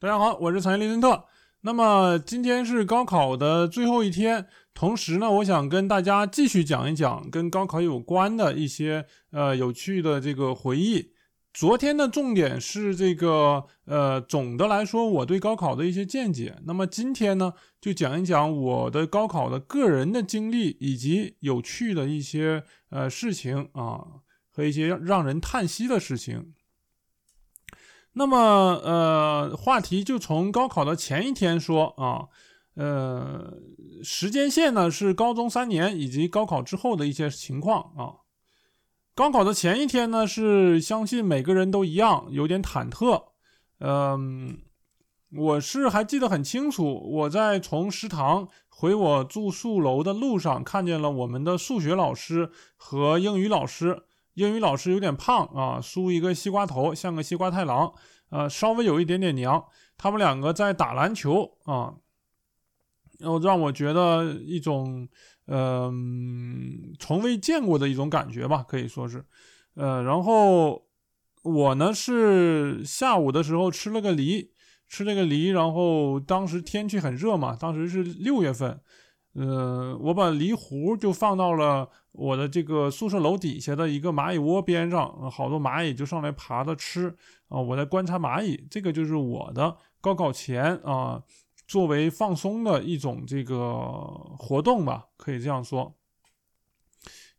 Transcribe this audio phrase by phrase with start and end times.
[0.00, 1.24] 大家好，我是曹林林森特。
[1.62, 11.10] 那么今天是高考的最后一天，同时呢，我想跟大家继续讲一讲跟高考有关的一些呃有趣的这个回忆。
[11.52, 16.54] 昨天的重点是这个呃，总的来说我对高考的一些见解。
[16.64, 24.04] 那么今天呢，就讲一讲我的高考的个人的经历以及有趣的一些呃事情啊
[24.48, 26.52] 和一些让人叹息的事情。
[28.18, 28.36] 那么，
[28.82, 32.26] 呃，话题就从高考的前一天说啊，
[32.74, 33.54] 呃，
[34.02, 38.26] 时间线呢是高中三年以及高考之后的一些情况啊。
[39.14, 43.22] 高考的前一天呢，是相信每个人都一样，有点忐忑。
[43.78, 44.58] 嗯，
[45.36, 54.02] 我是还记得很清楚，我在从食堂回我住宿楼的路上，看见了我们的数学老师和英语老师。
[54.38, 57.92] 英语老师有点胖啊，梳一个西瓜头，像个西瓜太郎，
[58.30, 59.64] 呃，稍微有一点点娘。
[59.96, 61.92] 他们两个在打篮球啊，
[63.18, 65.08] 然后让我觉得一种
[65.46, 65.92] 呃
[67.00, 69.24] 从未见过的一种感觉吧，可以说是。
[69.74, 70.86] 呃，然后
[71.42, 74.52] 我呢是下午的时候吃了个梨，
[74.86, 78.80] 吃了个梨，然后当时天气很热嘛，当时是六月份。
[79.38, 87.14] 呃，我把梨核就放到了我的这个宿舍楼底下的一个蚂蚁窝边上，好多蚂蚁就上来爬着吃
[87.48, 87.60] 啊。
[87.60, 91.22] 我在观察蚂蚁，这个就是我的高考前啊，
[91.68, 93.78] 作为放松的一种这个
[94.38, 95.94] 活动吧，可以这样说。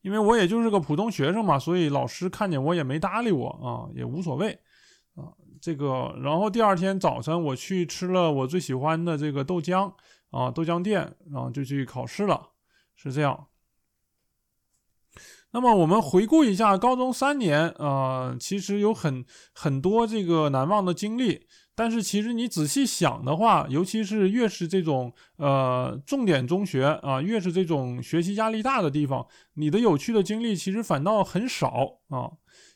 [0.01, 4.57] 因为我也就是个普通学生嘛，所以老师看见我也没搭理我啊，也无所谓
[5.19, 5.33] 啊。
[5.61, 9.93] 这个，然后第二天早晨我去吃了我最喜欢的这个豆浆。
[10.31, 12.51] 啊，豆浆店，然后就去考试了，
[12.95, 13.47] 是这样。
[15.51, 21.47] 那么我们回顾一下高中三年，啊，其实有很很多这个难忘的经历。
[21.73, 32.29] 但是其实你仔细想的话，尤其是越是这种呃重点中学啊，越是这种学习压力大的地方，你的有趣的经历其实反倒很少啊。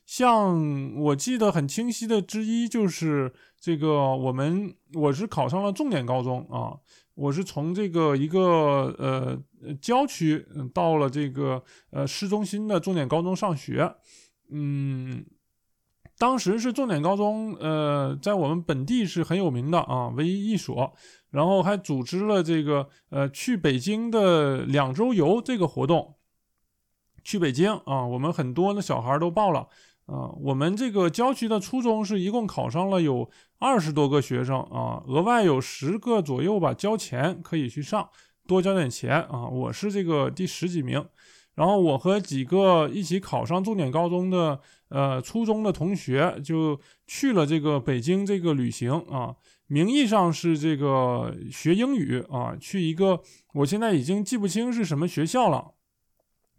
[0.05, 6.77] 像我记得很清晰的之一就是这个，我们我是考上了重点高中啊，
[7.15, 13.95] 我是从这个一个呃郊区到了这个呃市中心的重点高中上学，
[14.51, 15.25] 嗯，
[16.17, 20.93] 当时是重点高中，呃，在我们本地是很有名的啊，唯一一所，
[21.31, 26.17] 然后还组织了这个呃去北京的两周游这个活动，
[27.23, 29.69] 去北京啊，我们很多的小孩都报了。
[30.05, 38.09] 啊，我们这个郊区的初中是一共考上了有二十多个学生啊，额外有十个左右吧，交钱可以去上，
[38.45, 39.47] 多交点钱啊。
[39.47, 41.05] 我是这个第十几名，
[41.55, 44.59] 然后我和几个一起考上重点高中的
[44.89, 46.77] 呃初中的同学就
[47.07, 49.35] 去了这个北京这个旅行啊，
[49.67, 53.21] 名义上是这个学英语啊，去一个
[53.53, 55.72] 我现在已经记不清是什么学校了。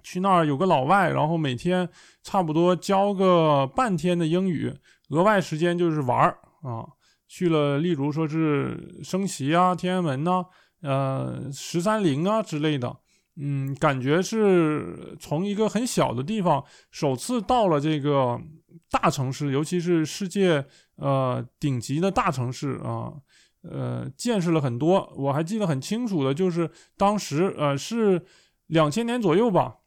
[0.04, 1.88] 去那儿有个老外，然后每天
[2.22, 4.72] 差不多教个半天的英语，
[5.08, 6.86] 额外时间就是玩儿啊。
[7.26, 10.44] 去了，例如说是升旗啊、天安门呐、
[10.82, 12.96] 呃十三陵啊之类的，
[13.36, 16.62] 嗯，感觉是从一个很小的地方
[16.92, 18.40] 首次到了这个
[18.88, 20.64] 大城市，尤其是世界
[20.96, 23.14] 呃顶级的大城市啊，
[23.62, 25.12] 呃，见识了很多。
[25.16, 28.22] 我还记得很清楚的就是当时呃是
[28.66, 29.78] 两千年左右吧。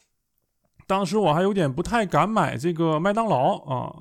[0.87, 3.93] 当时我还有点不太敢买这个麦当劳啊，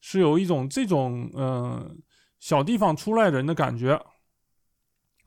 [0.00, 2.02] 是有一种这种嗯
[2.40, 4.02] 小地方出来人的感觉，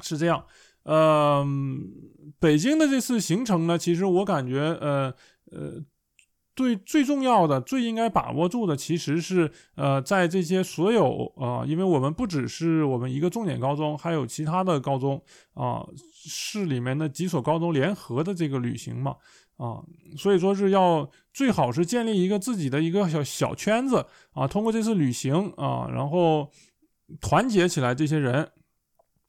[0.01, 0.43] 是这样。
[0.83, 1.81] 嗯，
[2.39, 5.13] 北京的这次行程呢，其实我感觉呃
[5.51, 5.83] 呃，
[6.55, 15.23] 最最重要的、最应该把握住的，其实是呃在这些所有啊，因为我们不只是我们一个重点高中，还有其他的高中
[15.53, 15.83] 啊，
[16.27, 19.15] 市里面的几所高中联合的这个旅行嘛。
[19.57, 19.81] 啊，
[20.17, 26.51] 所以说是要最好是建立一个自己的一个小小圈子啊，通过这次旅行啊，然后
[27.21, 28.49] 团结起来这些人，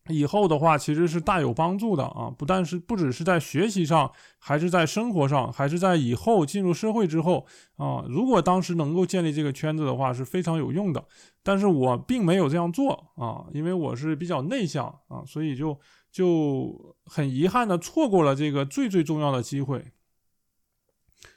[0.09, 4.11] 以后的话其实是大有帮助的啊，不但是不只是在学习上，
[4.41, 7.47] 还是在生活上，还是在以后进入社会之后
[7.77, 11.05] 啊，如果当时能够建立这个圈子的话是非常有用的，
[11.45, 15.79] 但是我并没有这样做啊，因为我是比较内向啊，所以就
[16.17, 19.85] 就很遗憾的错过了这个最最重要的机会。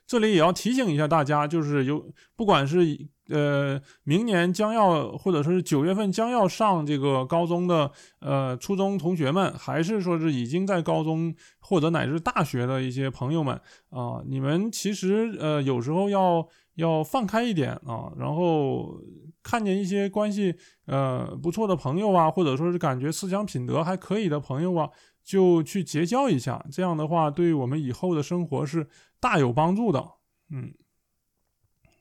[0.07, 2.97] 这里也要提醒一下大家，就是有不管是
[3.27, 7.91] 呃明年将要或者说是九月份将要上这个高中的
[8.21, 13.59] 呃初中同学们，还是说是已经在高中或者乃至大学的一些朋友们
[13.89, 18.97] 啊，你们其实呃有时候要要放开一点啊，然后
[19.41, 20.55] 看见一些关系
[20.85, 24.89] 呃不错的朋友啊，或者说是感觉思想品德还可以的朋友啊，
[25.23, 26.65] 就去结交一下。
[26.71, 28.87] 这样的话，对我们以后的生活是
[29.19, 30.05] 大有帮助的。
[30.51, 30.73] 嗯，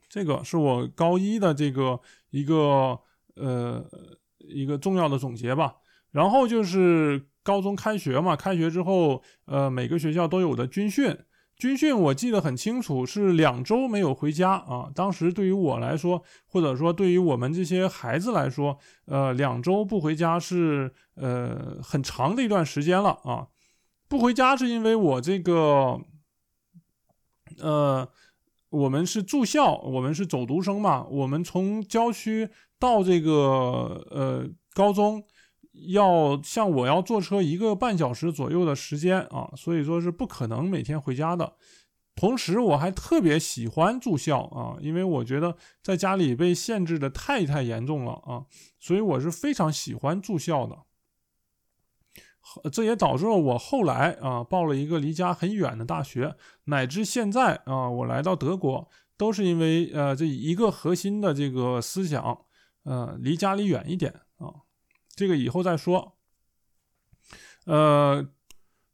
[0.08, 2.00] 这个是我高一的这个
[2.30, 2.98] 一个
[3.36, 3.84] 呃
[4.38, 5.76] 一个重要的总结吧。
[6.10, 11.16] 然后就是高中开学嘛，开学之后，呃，每个学校都有的军训。
[11.58, 14.88] 军训我记得很清楚，是两周没有回家啊。
[14.94, 23.48] 当时对于我来说，或者说对于我们这些孩子来说，呃，两周不回家是呃很长的一段时间了啊。
[24.06, 26.00] 不回家是因为我这个，
[27.60, 28.08] 呃，
[28.70, 35.24] 我们是住校，我们是走读生嘛，我们从郊区到这个呃高中。
[35.86, 41.54] 要像我要坐车一个半小时左右的时间啊，所以说是不可能每天回家的。
[42.14, 48.44] 同时，我还特别喜欢住校啊，因为我觉得在家里被限制的太太严重了啊，
[48.80, 50.76] 所以我是非常喜欢住校的。
[52.72, 56.34] 这也导致了我后来啊报了一个离家很远的大学，
[56.64, 62.46] 乃至现在啊我来到德国，都是因为呃这一个核心的这个思想，
[62.84, 64.12] 呃离家里远一点。
[65.18, 66.16] 这个以后再说。
[67.66, 68.24] 呃，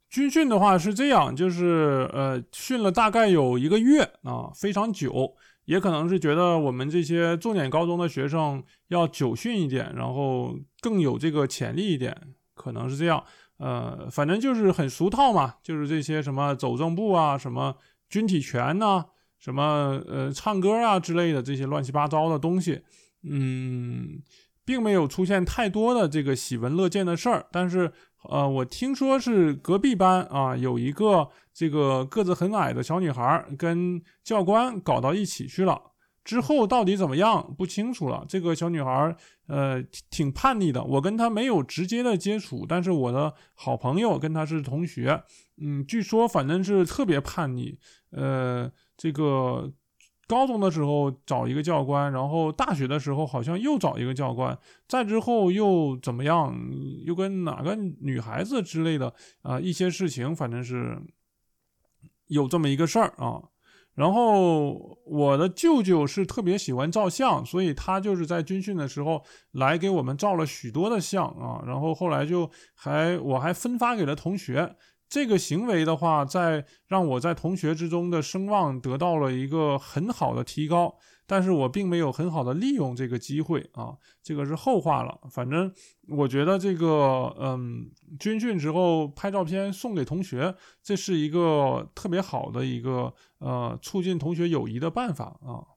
[0.08, 5.36] 军训的话是这样，就是呃，训了大概有一个月啊，非常久，
[5.66, 12.16] 也可能是觉得我们这些重点高中的学生要久训一点，然后更有这个潜力一点，
[12.54, 13.22] 可能是这样。
[13.58, 17.76] 呃，反正就是很俗套嘛，就是这些什么走正步啊，什么
[18.08, 19.04] 军体拳呐，
[19.38, 22.82] 什么呃唱歌啊之类的这些乱七八糟的东西，
[23.22, 24.22] 嗯。
[24.64, 27.92] 并没有出现太多的这个喜闻乐见的事儿，但是，
[28.28, 35.80] 呃，我听说是隔壁班啊有一个这个个子很矮的小女孩跟教官搞到一起去了，
[36.24, 38.24] 之后到底怎么样不清楚了。
[38.28, 39.14] 这个小女孩
[39.46, 45.22] 呃挺叛逆的，我跟她没有直接的接触，但是我的好朋友跟她是同学，
[45.60, 47.78] 嗯，据说反正是特别叛逆，
[48.10, 49.72] 呃，这个。
[50.26, 56.54] 高中的时候找一个教官，然后大学的时候好像又找一个教官，再之后又怎么样？
[57.04, 59.12] 又跟哪个女孩子之类的
[59.42, 59.60] 啊？
[59.60, 60.98] 一些事情，反正是
[62.26, 63.42] 有这么一个事儿啊。
[63.94, 69.22] 然后我的舅舅是特别喜欢照相，所以他就是在军训的时候
[69.52, 71.62] 来给我们照了许多的相啊。
[71.64, 74.74] 然后后来就还我还分发给了同学。
[75.08, 80.96] 这个行为的话，在让我在同学之中的声望得到了一个很好的提高，
[81.26, 85.20] 但是我并没有很好的利用这个机会啊，这个是后话了。
[85.30, 85.72] 反正
[86.08, 95.73] 我觉得这个，嗯，军训之后拍照片送给同学，这是一个特别好的一个呃促进同学友谊的办法啊。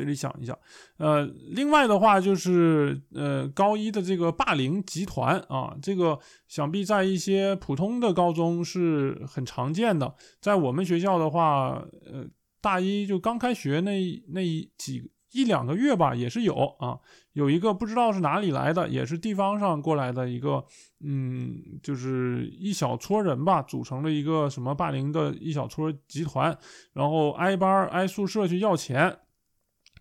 [0.00, 0.58] 这里想一下，
[0.96, 6.18] 呃，另外的话就是呃，高一的这个霸凌集团啊，这个
[6.48, 12.26] 想必在一些普通的高中是很常见的，在我们学校的话，呃，
[12.62, 14.42] 大一就刚开学那那
[14.78, 16.98] 几一两个月吧，也是有啊，
[17.34, 20.64] 有一个不知道是哪里来的，也是地方上过来的一个，
[21.04, 26.56] 嗯，就是一小撮人吧，组成了一个什么霸凌的一小撮集团，
[26.94, 29.18] 然后挨班挨宿舍去要钱。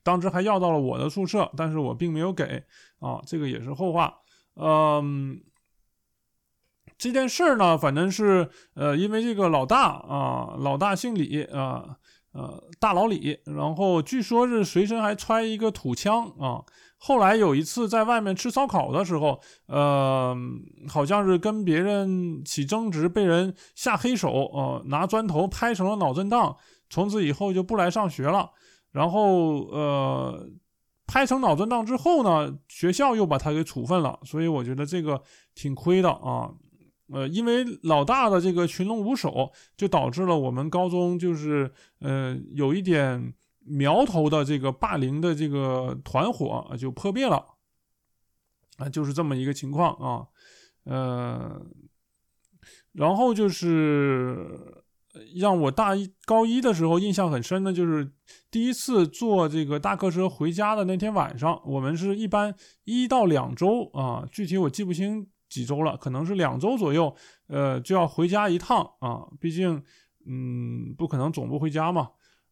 [0.09, 2.63] 当时还要到了我的宿舍，但是我并没有给
[2.97, 4.11] 啊，这个也是后话。
[4.55, 5.39] 嗯，
[6.97, 11.97] 这件事儿呢，反正是呃，因为这个老大啊，老大姓李啊，
[12.31, 16.65] 呃，大老李，然后据说是随身还揣一个土枪啊。
[16.97, 20.35] 后来有一次在外面吃烧烤的时候，呃，
[20.87, 26.57] 好像是跟别人起争执，被人下黑手啊，拿砖头拍成了脑震荡，
[26.89, 28.49] 从此以后就不来上学了。
[28.91, 30.49] 然后，呃，
[31.05, 35.21] 拍成脑震荡之后呢，学校又把他给处分了，所以我觉得这个
[35.53, 36.51] 挺亏的啊。
[37.13, 47.45] 呃，因为老大的这个群龙无首，就导致了我们高中就是呃有一点苗头的这个霸凌的这个团伙就破灭了
[48.77, 50.27] 啊，就是这么一个情况啊。
[50.85, 51.61] 呃，
[52.93, 54.78] 然后就是。
[55.35, 58.11] 让我大一高一的时候印象很深的，就是
[58.51, 61.59] 第一次坐这个大客车回家的那天晚上。
[61.65, 67.15] 我们是一般一到两周啊，具体我记不清几周了，可能是两周左右，
[67.47, 69.25] 呃，就要回家一趟啊。
[69.39, 69.83] 毕竟，
[70.27, 72.09] 嗯，不可能总不回家嘛。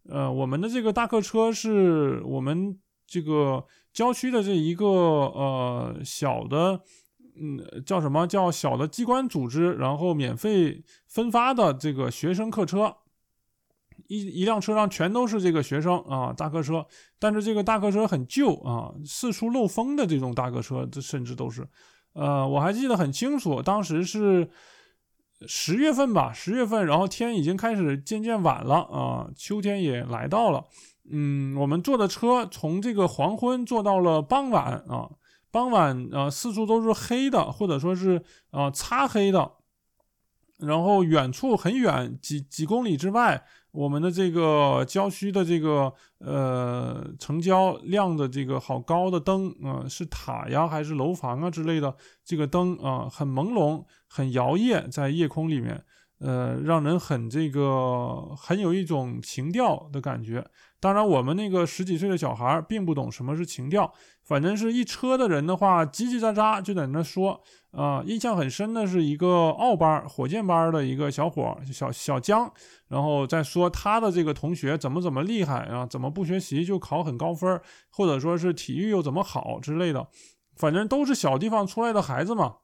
[0.09, 6.81] 呃，我们的这个大客车是我们这个郊区的这一个呃小的。
[7.39, 8.25] 嗯，叫什么？
[8.27, 12.95] 叫小的机关组织，然后免费分发的这个学生客车，
[14.07, 16.85] 一一辆车上全都是这个学生啊，大客车，
[17.19, 21.67] 但是这个大客车很旧啊，四处漏风的这种大客车，这甚至都是，
[22.13, 24.49] 呃，我还记得很清楚，当时是
[25.45, 30.65] 十月份吧，十月份，然后天已经开始渐渐晚了啊，秋天也来到了，
[31.11, 35.09] 嗯，我们坐的车从这个黄昏坐到了傍晚啊，
[35.57, 39.53] 傍晚啊，四处都是黑的，或者说是啊擦黑的，
[40.59, 43.43] 然后远处很远几几公里之外。
[43.71, 51.95] 我们的这个郊区的这个呃城郊亮的这个好高的灯啊，是塔呀还是楼房啊之类的？
[52.23, 55.83] 这个灯啊很朦胧，很摇曳在夜空里面，
[56.19, 60.45] 呃，让人很这个很有一种情调的感觉。
[60.79, 63.91] 当然，我们那个十几岁的小孩并不懂什么是情调，
[64.23, 67.41] 反正是一车的人的话，叽叽喳喳就在那说。
[67.71, 72.51] 啊，印象很深的是一个奥班火箭班的一个小伙小小江，
[72.87, 80.07] 然后再说他的这个同学怎么怎么厉害啊，怎么不学习就考很高分，或者说是体育又怎么好之类的，
[80.55, 82.55] 反正都是小地方出来的孩子嘛，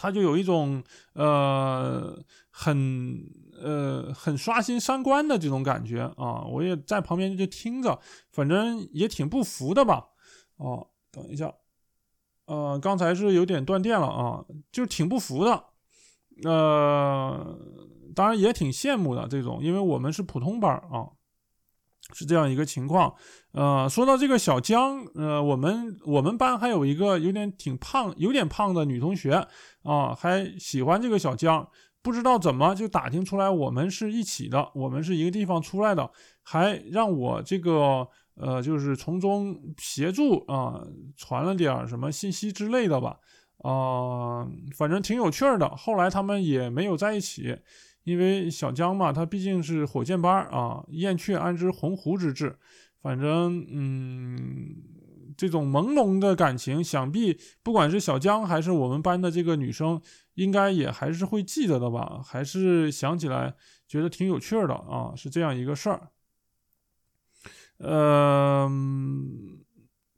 [0.00, 2.18] 他就有一种呃
[2.50, 3.22] 很
[3.62, 8.00] 呃很刷新三观的这种感觉啊，我也在旁边就听着，
[8.32, 10.06] 反正也挺不服的吧。
[10.56, 11.52] 哦，等一下。
[12.46, 15.64] 呃，刚才是有点断电了啊，就挺不服的，
[16.44, 17.58] 呃，
[18.14, 21.10] 当然也挺羡慕的这种，因为我们是普通班啊，
[22.12, 23.14] 是这样一个情况。
[23.52, 29.46] 呃，说到这个小江，呃，我们我们班还有一个有点挺胖、有点胖的女同学
[29.82, 31.68] 啊，还喜欢这个小江，
[32.02, 36.10] 不知道怎么就打听出来我们是一起的，我们是一个地方出来的，
[36.42, 38.08] 还让我这个。
[38.36, 40.80] 呃，就是从中协助啊，
[41.14, 43.18] 传了点什么信息之类的吧，
[43.58, 45.68] 啊，反正挺有趣儿的。
[45.76, 47.54] 后来他们也没有在一起，
[48.04, 52.56] 因为小江嘛，他毕竟是火箭班啊，燕雀安知鸿鹄之志。
[53.02, 54.76] 反正，嗯，
[55.36, 60.00] 这种朦胧的感情，想必不管是小江还是我们班的这个女生，
[60.34, 62.20] 应该也还是会记得的吧？
[62.22, 63.54] 还是想起来
[63.88, 66.08] 觉得挺有趣的啊，是这样一个事儿。
[67.78, 68.70] 呃，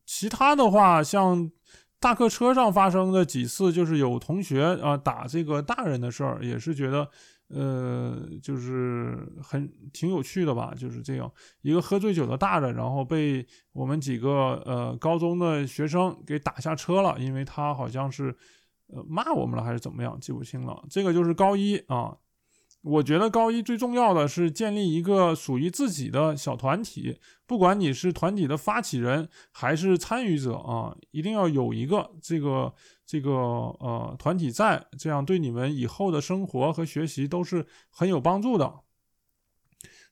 [0.05, 1.53] 其他的话，像
[2.01, 7.09] 大客车上发生的几次，就是有同学啊打这个大人的事儿，也是觉得，
[7.53, 11.31] 呃，就是很挺有趣的吧，就是这样
[11.61, 18.35] 一个喝醉酒的大人，然后被我们几个呃高中的学生给打下车了，因为他好像是
[18.89, 20.83] 呃骂我们了还是怎么样，记不清了。
[20.89, 22.17] 这个就是高一啊。
[22.85, 27.17] 我觉得高一最重要的是建立一个属于自己的小团体，
[27.47, 32.75] 不管你是团体的发起人还是参与者啊，一定要有一个这个
[33.13, 38.73] 这个呃团体在，这样对你们以后的生活和学习都是很有帮助的。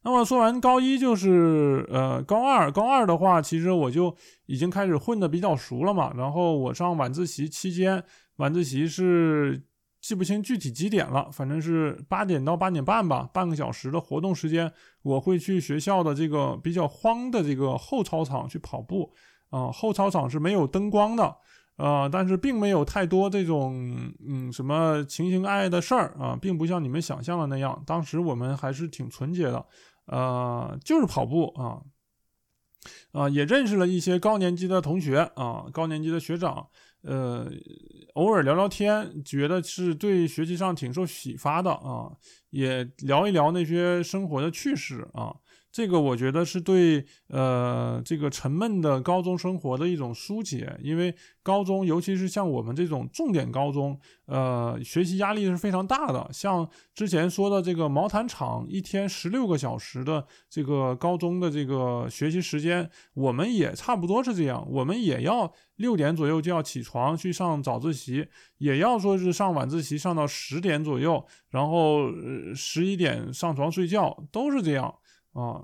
[0.03, 4.15] 那么说完高一，就是呃高二，高二的话，其实我就
[4.45, 6.13] 已经开始混的比较熟了嘛。
[6.15, 8.05] 然后我上晚自习期间，
[8.37, 9.63] 晚自习是。
[10.03, 14.73] 记不清具体几点了，反正是八点到八点半吧，半个小时的活动时间。
[15.03, 19.13] 我会去学校的这个比较荒的这个后操场去跑步，
[19.51, 21.37] 啊，后操场是没有灯光的，
[21.81, 27.83] 呃，但是并没有太多这种嗯什么情情爱爱的事儿啊，并不像你们想象的那样。
[27.87, 29.65] 当时我们还是挺纯洁的，
[30.05, 31.81] 呃，就是跑步啊，
[33.13, 36.69] 啊，也认识了一些高年级的同学啊，高年级的学长。
[37.03, 37.51] 呃，
[38.13, 42.13] 偶尔聊聊天，觉得是对学习上挺受启发的啊，
[42.51, 45.35] 也聊一聊那些生活的趣事啊。
[45.73, 56.29] 这个我觉得是对呃这个沉闷的高中生活的一种疏解，因为高中尤其是像我们这种重点高中，呃，学习压力是非常大的。
[56.33, 68.27] 像之前说的这个毛毯厂，一天十六个小时的这个高中的这个学习时间，我们也差不多是这样，我们也要六点左右就要起床去上早自习，
[68.59, 72.11] 也要说是上晚自习上到十点左右，然后
[72.55, 74.93] 十一点上床睡觉，都是这样。
[75.33, 75.63] 啊，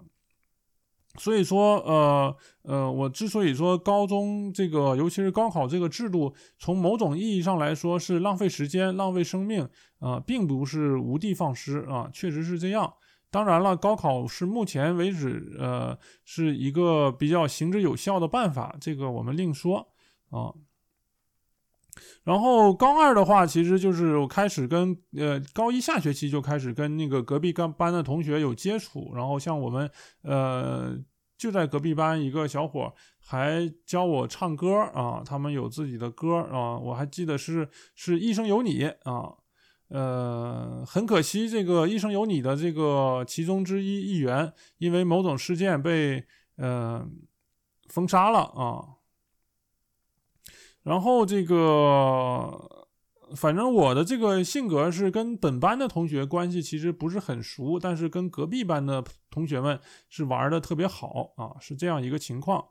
[1.18, 9.68] 所以说，呃呃，我之所以说高中这个，尤其是高考这个制度，从某种意义上来说是浪费时间、浪费生命
[9.98, 12.92] 啊，并不是无的放矢啊，确实是这样。
[13.30, 19.88] 当然了，高考是目前为止，呃，是一个比较行之有效的办法，这个我们另说
[20.30, 20.54] 啊。
[22.24, 29.90] 然后高二的话，其实就是我开始跟呃高一下学期就开始跟那个隔壁班班的同学有接触，然后像我们
[30.22, 30.96] 呃
[31.38, 39.34] 就在隔壁班一个小伙还教我唱歌啊，他们有自己的歌啊，我还记得是是一生有你啊，
[39.88, 46.24] 呃，很可惜，这个《一生有你》的这个其中之一一员，因为某种事件被
[46.56, 47.06] 呃
[47.88, 48.95] 封杀了啊。
[50.86, 52.86] 然后这个。
[53.34, 59.02] 反正我的这个性格是跟本班的同学关系其实不是很熟，但是跟隔壁班的
[59.32, 62.64] 同学们是玩的特别好啊，是这样一个情况。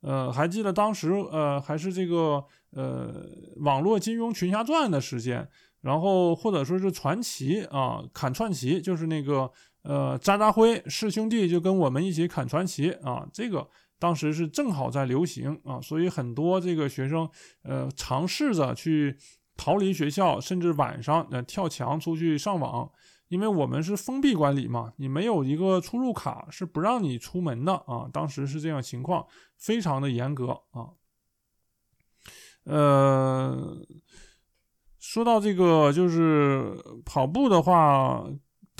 [0.00, 3.24] 呃，还记得当时呃还是这个呃
[3.58, 5.48] 网络金庸群侠传的时间，
[5.80, 9.48] 然后或者说是传奇啊砍传奇，就是那个
[9.84, 13.68] 呃渣渣辉师兄弟就跟我们一起砍传奇啊，这个
[14.00, 17.30] 当时是正好在流行啊，所以很多这个学生
[17.62, 19.16] 呃尝试着去。
[19.56, 22.90] 逃离学校，甚至晚上呃跳墙出去上网，
[23.28, 28.08] 因为我们是封闭管理嘛，你没有一个出入卡是不让你出门的啊。
[28.10, 29.26] 当时是这样情况，
[29.58, 30.96] 非常的严格啊。
[32.64, 33.76] 呃，
[34.98, 38.24] 说到这个就是跑步的话。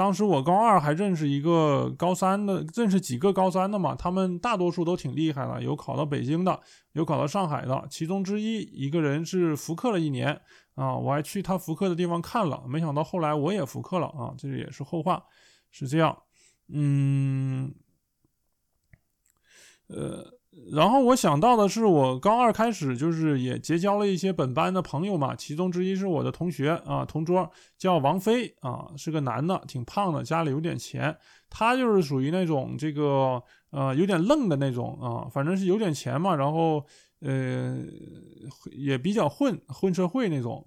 [0.01, 6.59] 当时我高二还认识一个高三的，认识几个高三的嘛，他们大多数都挺厉害的，有考到北京的，
[6.93, 7.87] 有考到上海的。
[7.91, 10.41] 其中之一一个人是复课了一年
[10.75, 15.23] 啊，我还去他复课的地方看了，没想到后来我也复课了啊，这也是后话，
[15.71, 16.17] 是这样，
[16.73, 17.75] 嗯，
[19.89, 20.40] 呃。
[20.73, 31.17] 然后我想到的是，我高二开始就是也结交了一些本班的朋友嘛，其中之一是我的同学啊，同桌叫王飞啊，是个男的，挺胖的，家里有点钱。
[31.49, 36.85] 他就是属于那种这个呃有点愣的那种啊，反正是有点钱嘛，然后
[37.21, 37.79] 呃
[38.73, 40.67] 也比较混混社会那种。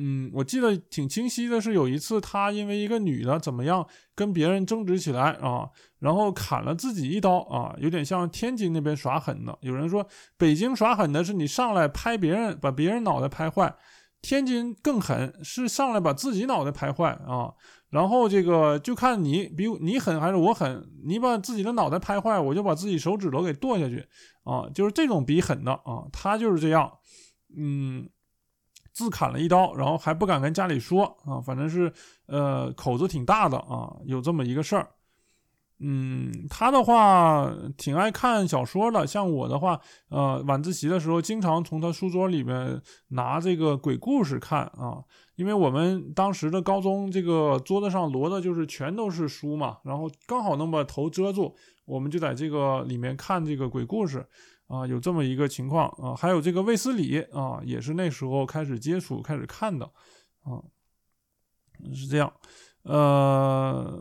[0.00, 9.58] 嗯，我记得挺清晰的，是有一次他因为一个女的怎么样跟别人争执起来啊，然后砍了自己一刀啊，有点像天津那边耍狠的。
[9.60, 13.74] 有人说北京耍狠的是你上来拍别人，把别人脑袋拍坏，
[14.22, 17.52] 天津更狠，是上来把自己脑袋拍坏啊。
[17.90, 24.06] 然后这个就看你比你狠还是我狠，你把自己的脑袋拍坏，我就把自己手指头给剁下去
[24.44, 26.92] 啊，就是这种比狠的啊，他就是这样，
[27.56, 28.08] 嗯。
[28.98, 31.92] 自砍了一刀，然后还不敢跟家里说啊，反正是
[32.26, 34.88] 呃口子挺大的啊，有这么一个事儿。
[35.78, 45.04] 嗯，他的话挺爱看小说的，像我的话，呃，晚自习的时候经常从他书桌里面拿这个鬼故事看啊，
[45.36, 54.26] 因为我们当时的高中这个桌子上摞的就是全都是书嘛，然后刚好能把头遮住，我们就在这个里面看这个鬼故事。
[54.68, 59.86] 啊，有这么一个情况啊，还有这个卫斯理啊，也是那时候开始接触、开始看的，
[60.44, 60.60] 啊，
[61.94, 62.30] 是这样。
[62.82, 63.98] 呃，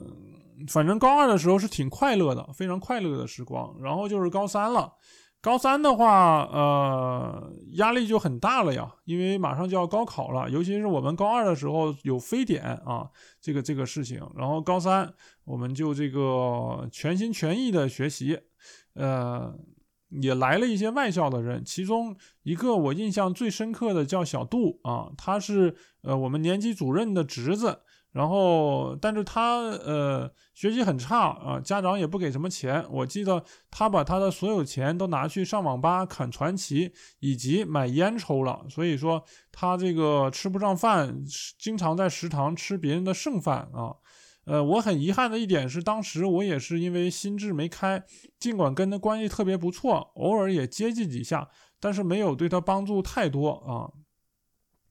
[0.68, 3.78] 反正高二的时候是挺快乐的，非常快乐的时光。
[3.82, 4.94] 然后就是高三了，
[5.40, 14.22] 高三的话，呃，压力就很大了呀，因为马上就要高考了，尤其是我们高二的时候有非典啊，这个这个事情。
[14.36, 15.14] 然后高三
[15.46, 18.38] 我们就这个全心全意的学习，
[18.96, 19.58] 呃。
[20.10, 41.22] 也来了一些外校的人，其中一个我印象最深刻的叫小杜啊，他是呃我们年级主任的侄子，然后但是他呃学习很差啊，家长也不给什么钱，我记得他把他的所有钱都拿去上网吧砍传奇以及买烟抽了，所以说他这个吃不上饭，
[41.60, 43.94] 经常在食堂吃别人的剩饭啊。
[44.48, 48.02] 呃，我很遗憾的一点是，当时我也是因为心智没开，
[48.40, 51.50] 尽管跟他关系特别不错，偶尔也接济几下，
[51.82, 53.92] 但是没有对他帮助太多啊，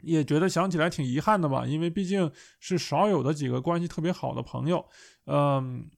[0.03, 4.85] 也觉得想起来挺遗憾的吧，因为毕竟是少有的几个关系特别好的朋友，
[5.25, 5.90] 嗯。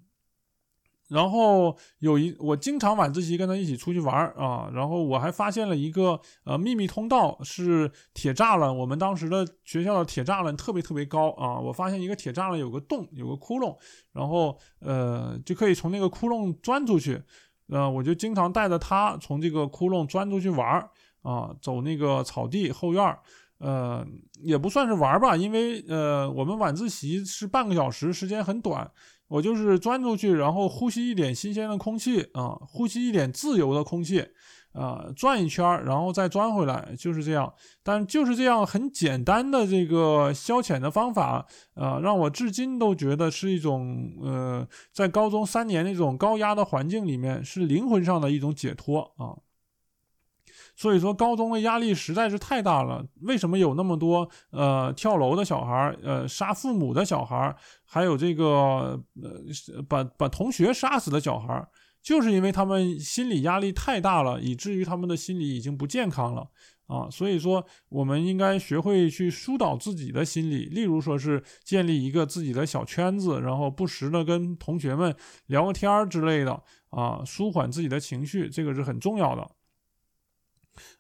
[1.09, 4.71] 然后有一，我经常晚自习跟他一起出去玩啊。
[4.75, 8.77] 然后我还发现了一个呃秘密通道，是铁栅栏。
[8.77, 11.59] 我们当时的学校的铁栅栏特别特别高啊。
[11.59, 13.77] 我发现一个铁栅栏有个洞，有个窟窿，
[14.13, 17.23] 然后呃就可以从那个窟窿钻出去。
[17.69, 20.89] 呃，我就经常带着他从这个窟窿钻出去玩
[21.23, 23.19] 啊，走那个草地后院
[23.59, 24.07] 呃，
[24.41, 28.91] 也不算是玩吧，因为呃我们晚自习是半个小时，时间很短。
[29.29, 34.27] 我就是钻出去，然后呼吸一点新鲜的空气啊，呼吸一点自由的空气
[34.73, 37.53] 啊，转一圈儿然后再钻回来，就是这样。
[37.83, 49.37] 但就是这样很简单的这个消遣的方法啊，让我至今都觉得是一种呃，在高中三年那种高压的环境里面，是灵魂上的一种解脱啊。
[50.79, 53.05] 所以说，高中的压力实在是太大了。
[53.23, 58.47] 为什么有那么多呃跳楼的小孩儿呃杀父母的小孩儿还有这个
[59.21, 61.69] 呃把把同学杀死的小孩儿
[62.01, 66.49] 就是因为他们心理压力太大了，以至于他们的心理已经不健康了
[66.87, 75.15] 啊，所以说我们应该学会去疏导自己的心理，例如说是建立一个自己的小圈子，然后不时的跟同学们
[75.47, 79.58] 聊个天儿之类的啊，舒缓自己的情绪，这个是很重要的。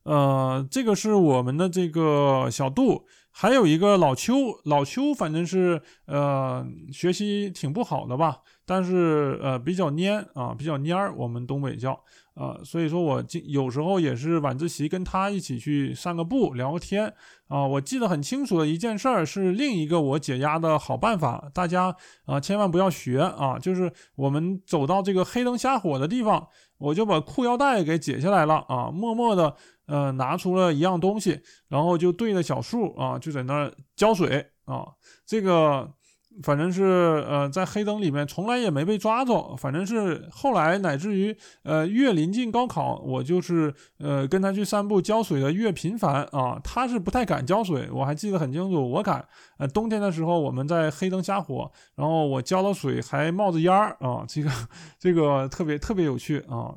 [0.02, 3.06] 呃，这个是我们的这个小度，
[3.40, 11.96] 还有一个老邱，老邱反正是呃学习挺不好的吧，但是呃比较蔫啊，比较蔫儿，我们东北叫。
[12.34, 17.12] 呃，所以说我今有时候也是晚自习跟他一起去散个步，聊个天
[17.48, 17.64] 啊。
[17.64, 21.94] 我记得很清楚的一件事儿是另一个我解压的好办法，大家
[22.26, 23.56] 啊千万不要学啊。
[23.58, 26.46] 就是我们走到这个黑灯瞎火的地方，
[26.78, 29.56] 我就把裤腰带给解下来了啊，默默的
[29.88, 34.86] 呃拿出了一样东西，然后就对着小树啊就在那儿浇水啊，
[35.26, 35.92] 这个。
[36.40, 36.84] 反正是
[37.28, 39.56] 呃，在黑灯里面从来也没被抓着。
[39.56, 46.60] 反正是后来乃至于呃，越临近高考，我就是呃跟他去散步浇水的越频繁啊。
[46.62, 49.26] 他是不太敢浇水，我还记得很清楚，我敢。
[49.56, 54.50] 呃，冬天的时候我们在黑灯瞎火，然后我浇了水还冒着烟儿啊，这个
[54.96, 56.72] 这个特别特别有趣啊。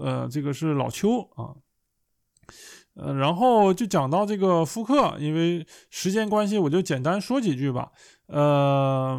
[0.00, 1.54] 呃，这个是老邱啊。
[2.94, 7.90] 呃，然后就讲到这个复刻，因为时间关系，我就简单说几句吧。
[8.26, 9.18] 呃，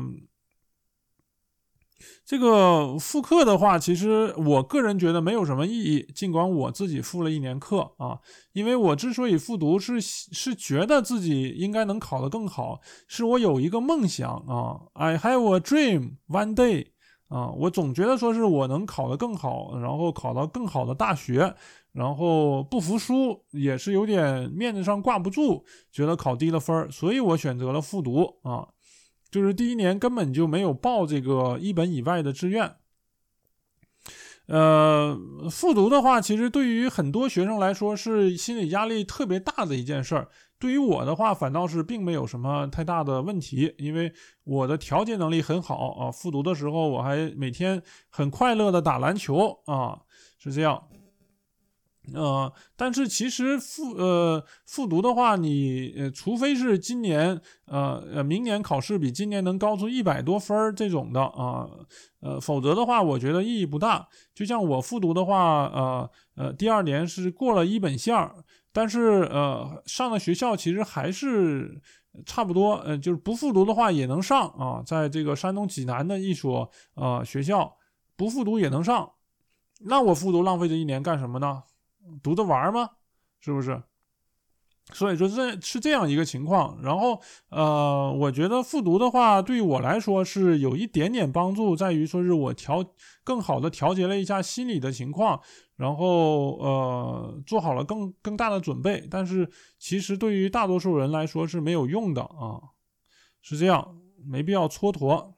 [2.24, 6.06] 这个复课的话，其实我个人觉得没有什么意义。
[6.14, 8.20] 尽管我自己复了一年课啊，
[8.54, 16.90] 因为我之所以复读，是是觉得自己应该能考得更好，是我有一个梦想啊，I have a dream one day
[17.28, 21.56] 啊，我总觉得说是我能考得更好，然后考到更好的大学。
[21.94, 28.68] 然后不服输也是有点面子上挂不住，觉得考低了分儿，所以我选择了复读啊，
[29.32, 32.76] 就是第一年根本就没有报这个一本以外的志愿。
[34.48, 35.18] 呃，
[35.50, 40.28] 复读的话，其实对于很多学生来说是心理压力特别大的一件事儿。
[40.60, 44.12] 对于我的话，反倒是并没有什么太大的问题，因为
[44.44, 46.12] 我的调节能力很好啊。
[46.12, 50.02] 复读的时候，我还每天很快乐的打篮球啊，
[50.38, 50.82] 是这样。
[52.14, 61.66] 呃，但是其实复呃复读的话，你呃除非是今年呃呃明年考试比今年能高出一百多分儿这种的啊，
[62.20, 64.06] 呃否则的话，我觉得意义不大。
[64.36, 68.14] 就像我复读的话，呃呃第二年是过了一本线，
[68.74, 71.82] 但是呃上的学校其实还是
[72.26, 77.78] 差不多，呃就是不复读的话也能上啊，在这个山东济南的一所呃学校
[78.18, 79.10] 不复读也能上，
[79.86, 81.64] 那我复读浪费这一年干什么呢？
[82.22, 82.90] 读着玩吗？
[83.40, 83.82] 是不是？
[84.92, 86.78] 所以说这是这样一个情况。
[86.82, 92.86] 然后，呃，我觉得复读的话，对于我来说是有一点点帮助，在于说是我调
[93.24, 95.42] 更好的调节了一下心理的情况，
[95.78, 99.08] 然后呃，做好了更更大的准备。
[99.10, 102.60] 但是其实对于大多数人来说是没有用的啊，
[103.42, 105.34] 是这样，没必要蹉跎。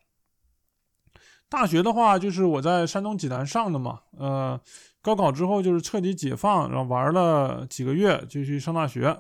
[1.47, 4.60] 大学的话，就是我在山东济南上的嘛，呃。
[5.05, 9.15] 高考之后就是彻底解放，然后玩了几个月就去上大学。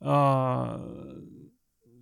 [0.00, 0.78] 呃，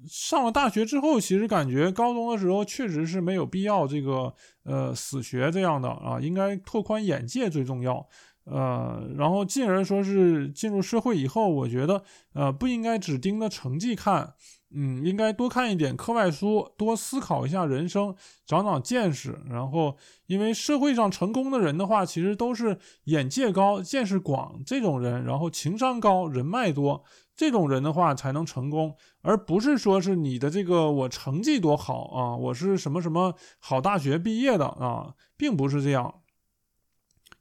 [0.09, 8.05] 上了大学之后，其实感觉高中的时候确实是没有必要这个呃死学这样的啊，应该拓宽眼界最重要。
[8.43, 14.35] 呃，然后进而说是进入社会以后，我觉得呃不应该只盯着成绩看。
[14.71, 19.41] 嗯，应该多看一点课外书，多思考一下人生，长长见识。
[19.49, 27.03] 然后，因为社会上成功的人的话，其实都是眼界高、见识广这种人，然后情商高、人脉多
[27.35, 36.23] 这种人的话才能成功，而不是说是你的这个我成绩多好啊，我是什么什么好大学毕业的啊，并不是这样。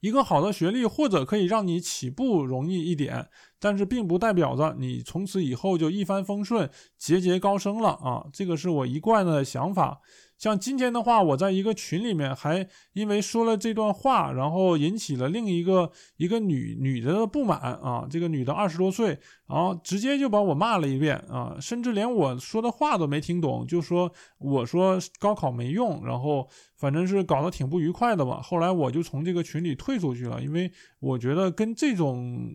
[0.00, 3.28] 一个好的学历或者可以让你起步容易一点。
[3.60, 8.26] 但是并不代表着你从此以后就一帆风顺、节节高升了啊！
[8.32, 10.00] 这个是我一贯的想法。
[10.38, 18.06] 像今天的话，我在一个群里面还因为说了这段话，然后引起了另一个一个女女的不满啊。
[18.08, 19.18] 这个女的二十多岁，
[19.48, 28.40] 然后直接就把我骂了一遍啊，甚至连我说的话都没听懂，就说我说高考没用，然后反正是搞得挺不愉快的吧。
[28.40, 32.48] 后来我就从这个群里退出去了，因为我觉得跟这种。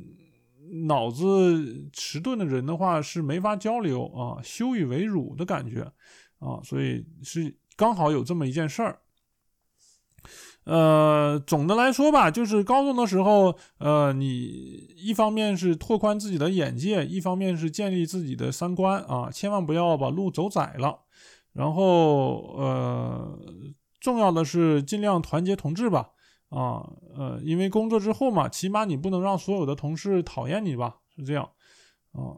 [0.88, 5.92] 脑子迟钝的人的话是没法交流啊，羞以为辱的感觉
[6.40, 9.00] 啊，所以是刚好有这么一件事儿。
[10.66, 21.02] 呃，总的来说吧，就是高中的时候，呃，你一方面是拓宽自己的眼界，一方面是建立自己的三观啊，千万不要把路走窄了。
[21.52, 23.40] 然后，呃，
[24.00, 26.12] 重要的是尽量团结同志吧。
[26.54, 31.50] 啊，呃，因为工作之后嘛，起码你不能让所有的同事讨厌你吧，是这样。
[32.12, 32.38] 啊。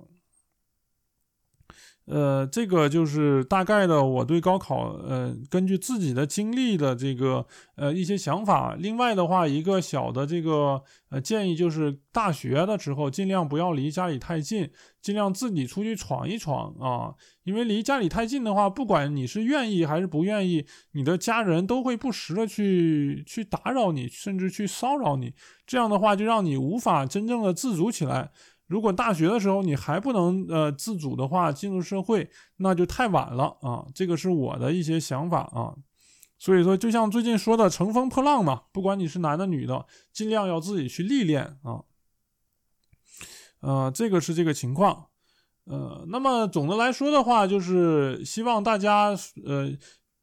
[2.06, 8.76] 呃，这个就是大概的我对高考，呃，根据自己的经历的这个呃一些想法。
[8.78, 14.70] 另外的话，一个小的这个呃建议就是，大学的时候尽量不要离家里太近，
[15.02, 17.16] 尽量自己出去闯一闯啊。
[17.44, 25.34] 因为离家里太近的话，不管你是愿意还是不愿意，你的家人都会不时的去去打扰你，甚至去骚扰你。
[25.66, 28.30] 这样的话，就让你无法真正的自主起来。
[28.68, 33.86] 如果大学的时候你还不能呃自主的话，进入社会那就太晚了啊！
[33.94, 35.76] 这个是我的一些想法啊。
[36.38, 41.84] 所以说，就像最近说的“乘风破浪”嘛，不管你是男的女的，尽量要自己去历练啊。
[43.62, 45.08] 呃，这个是这个情况。
[45.64, 49.72] 呃，那么总的来说的话，就是希望大家呃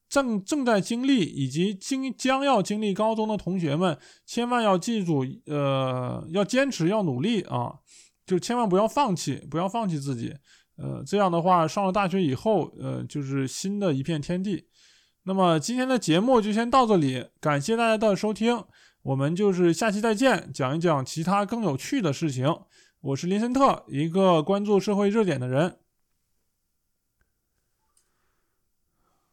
[0.09, 7.79] 正正在经历以及经将要经历高中的同学们，千万要记住，呃，要坚持，要努力啊。
[8.25, 10.35] 就千万不要放弃，不要放弃自己，
[10.77, 14.67] 呃，这样的话，上了大学以后，呃，就是新的一片天地。
[15.25, 18.65] 那么今天的节目就先到这里，感谢大家的收听，
[19.03, 22.47] 我们就是下期再见，讲一讲其他更有趣的事情。
[23.01, 25.82] 我是林森特，一个关注社会热点的人。